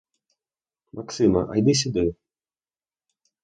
Максиме, 0.93 1.45
а 1.49 1.57
йди 1.59 1.75
сюди! 1.81 2.07